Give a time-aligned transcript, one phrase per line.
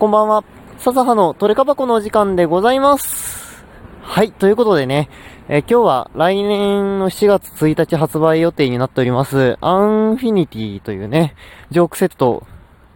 [0.00, 0.44] こんばんは。
[0.78, 3.62] 笹葉のトレカ箱のお時間でございます。
[4.00, 5.10] はい、ということでね、
[5.46, 11.34] えー今日は来年の7月1日発売予定になっております、アンフィニティというね、
[11.70, 12.46] ジョークセット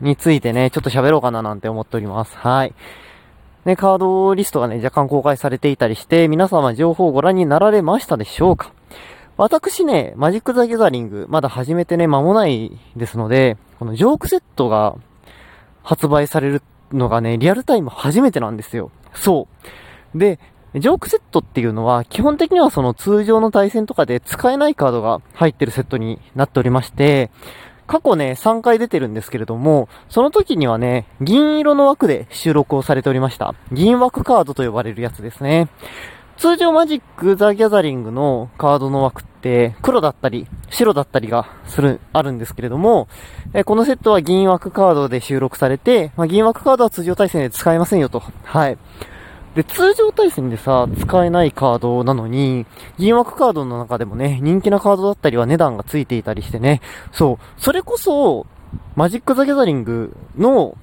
[0.01, 2.39] についてね、ちょっと喋ろうかななんて思っております。
[2.39, 2.75] はい。
[3.67, 8.73] ね、カードリストがね、若干公開されていたりして、皆様情報をご覧になられましたでしょうか
[9.37, 14.97] 私ね、マジック・ザ・ギャザリング、まだ始めてね、間もないですので、このジョークセットが
[15.83, 16.63] 発売される
[16.95, 18.91] のがね、リアルタイム初めてなんですよ。
[19.15, 19.49] そ
[20.15, 20.19] う。
[20.19, 20.39] で、
[20.75, 27.31] ジョークセットっていうのは、基本的にはその通常の対戦とかで使えないカードが入ってるセットになっておりまして、
[27.87, 33.55] 過去ね、3回出てるんですけれども、その時にはね、銀色の枠で収録をされておりました。
[33.73, 35.69] 銀枠カードと呼ばれるやつですね。
[36.37, 43.09] 通常マジック・ザ・ギャザリングのカードの枠って黒だったり白だったりがする、あるんですけれども、
[43.53, 48.23] えこのセットは銀枠カードで収録されて、まあ、銀枠カードは通常対戦で使えませんよと。
[48.45, 48.79] はい。
[49.55, 52.67] で、通常対戦でさ、使えないカードなのに、
[52.99, 56.81] 銀枠カードの中でもね、人気なカードだったりは値段がついていたりしてね、
[57.13, 58.47] そう、それこそ、
[58.97, 60.77] マジック・ザ・ギャザリングの、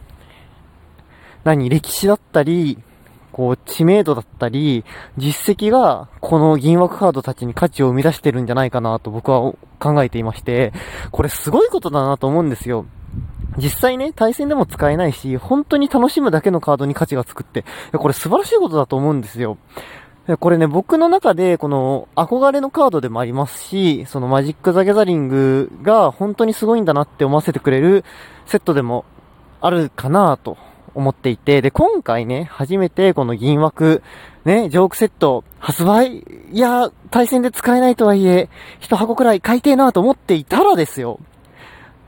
[1.44, 2.78] 何、歴史だったり、
[3.32, 4.84] こう、知名度だったり、
[5.18, 10.74] 実績が、この銀枠カードたちに価値を生み出してるんじゃないかなと僕は考えていまして、
[11.12, 12.86] これすごいことだなと思うんですよ。
[13.58, 19.58] 実際ね、対戦でも使えないし、本当に楽しむだけのカードに価値がつくって、これ素晴らしいことだと思うんですよ。
[20.40, 28.06] これね、僕の中で、この、憧れのカードでもありますし、そのマジック・ザ・ギャザリングが本当にすごいんだなって思わせてくれる
[28.46, 29.04] セットでも
[29.60, 30.58] あるかなと
[30.94, 34.02] 思っていて、で、今回ね、初めてこの銀枠、
[34.46, 36.20] ね、ジョークセット発売、
[36.52, 41.20] いや、対戦で使えないとはいえ、一箱くらい買いてえなと思っていたらですよ。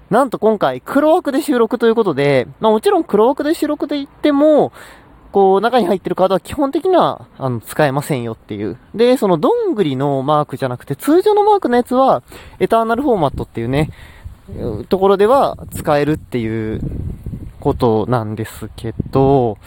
[0.10, 4.72] なんと今回黒枠で収録ということで、まあもちろん黒枠で収録で言っても、
[5.32, 8.78] こう、中に入ってるカードは基本的には、あの、使えませんよっていう。
[8.94, 12.22] で、その、どんぐりのマークじゃなくて、通常のマークのやつは、
[12.60, 13.90] エターナルフォーマットっていうね、
[14.90, 16.82] ところでは使えるっていう
[17.64, 19.58] ことなんですけど、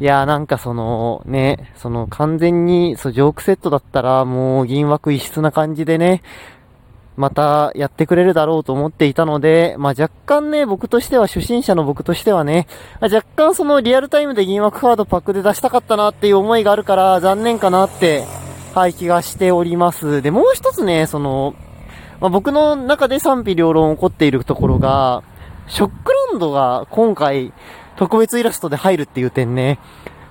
[0.00, 6.22] いやーなんかそのね、その完全に、そう、ジョークセットだったらもう銀枠異質な感じでね、
[7.16, 12.66] またやってくれるだろうと思っていたので、まあ若干ね、僕としては、初心者の僕としてはね、
[13.00, 18.24] 若干そのリアルタイムで銀枠カードパックで出したかったなっていう思いがあるから、残念かなって、
[18.74, 20.20] はい、気がしております。
[20.20, 21.54] で、もう一つね、その、
[22.20, 25.22] まあ僕の中で賛否両論起こっているところが、
[25.68, 27.52] ショックンドが今回
[27.96, 29.78] 特別イラストで入るっていう点ね、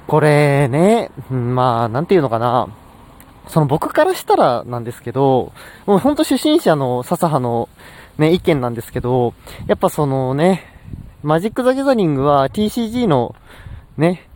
[0.07, 2.67] これね、まあ、なんていうのかな。
[3.47, 5.51] その僕からしたらなんですけど、
[5.85, 7.69] もうほんと初心者の笹葉の
[8.17, 9.33] ね、意見なんですけど、
[9.67, 10.63] やっぱそのね、
[11.23, 13.35] マジック・ザ・ギャザリングは TCG の
[13.97, 14.27] ね、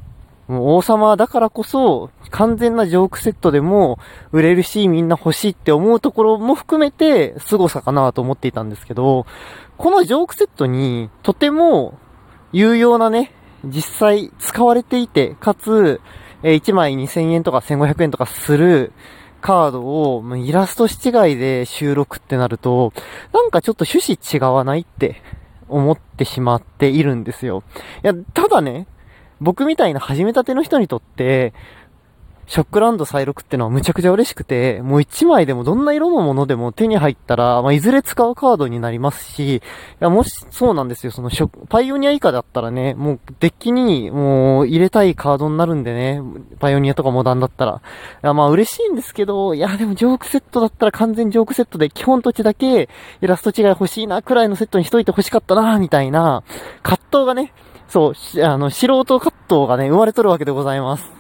[0.48, 3.98] もう王様だからこそ、完全なジョークセットでも
[4.32, 9.26] 売れるし、みんな欲しいって思うところも含めて、凄さかなと思っていたんですけど、
[9.78, 11.98] このジョークセットに、とても
[12.52, 13.32] 有用なね、
[13.66, 16.00] 実際使われていて、かつ、
[16.44, 18.94] え1枚2000円とか1500円とかする
[19.42, 22.94] カードを、もうイラスト違いで収録ってなると、
[23.34, 25.22] なんかちょっと趣旨違わないって
[25.68, 27.64] 思ってしまっているんですよ。
[28.04, 28.88] いや、ただね、
[29.42, 31.54] 僕みたいな始めたての人にとって、
[32.48, 39.62] ショックランド再録ってのはむちゃくちゃ嬉しくて、もう1枚でもどんな色のものでも手に入ったら、まあ、いずれ使うカードになりますし、い
[40.00, 46.22] や、もし、そうなんですよ、そのショパイオニア以下だったらね、もうデッキにもう入れたいカードになるんでね、
[46.60, 47.82] パイオニアとかモダンだったら。
[48.24, 52.90] いや、まあ嬉しいんですけど、いや、でもジョークセットだったら完全ジョークセットで基本土地だけ
[53.22, 56.44] イラスト違い欲しいな、くらいのセットにしといて欲しかったな、みたいな、
[56.84, 57.54] 葛藤がね、
[57.88, 61.12] そう、あの、素人葛藤がね、生まれとるわけでございます。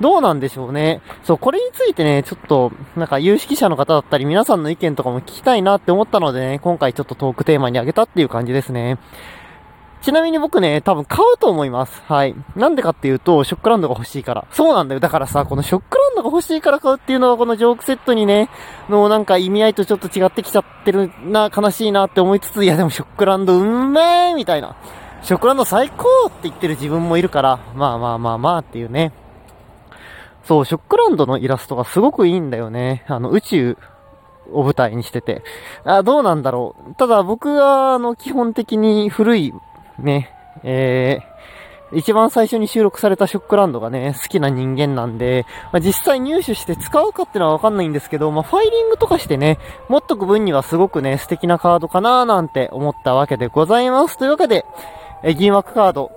[0.00, 1.00] どうなんでしょうね。
[1.22, 8.98] そう、これについてね、ちょっと、なんか有識者の方だったり、皆さんの意見とかも聞きたいなって思ったのでね、今回ちょっとトークテーマにあげたっていう感じですね。
[10.02, 12.02] ちなみに僕ね、多分買うと思います。
[12.06, 12.34] はい。
[12.56, 14.44] なんでかっていうと、ショックランドが欲しいから。
[14.50, 15.00] そうなんだよ。
[15.00, 18.50] だからさ、このショックランドが欲しいから買うっていうのがこのジョークセットにね、
[18.88, 24.74] のなんか意味合いとちょっと違ってきちゃってるな、悲しいなって思いつつ、いやでもショックランドうんめーみたいな。
[25.22, 29.12] ショックランド最高って言ってる自分もいるから、まあまあまあまあっていうね。
[30.44, 33.04] そう、ショックランドのイラストがすごくいいんだよね。
[33.06, 33.78] あの、宇宙
[34.50, 35.44] を舞台にしてて。
[35.84, 36.94] あ、どうなんだろう。
[36.96, 39.54] ただ僕は、あの、基本的に古い、
[40.00, 40.34] ね、
[40.64, 49.58] えー、一番最初に収録されたショックランドがね、好きな人間なんで、まあ、実際入手して使うかってのはわかんないんですけど、まあ、ファイリングとかしてね、
[49.88, 54.16] 持っとく分にはすごくね、素敵なカードかなーなんて思ったわけでございます。
[54.18, 54.64] というわけで、
[55.24, 56.10] え、銀枠カード、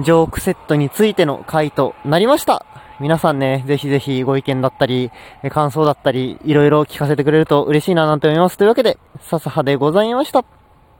[0.00, 2.64] ジョークセットについての回となりました。
[3.00, 5.10] 皆さんね、ぜひぜひご意見だったり、
[5.50, 8.56] 感想だったり、いろいろ聞かせてくれると嬉しいななんて思います。
[8.56, 10.44] というわけで、笹葉でございました。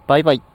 [0.06, 0.53] バイバイ。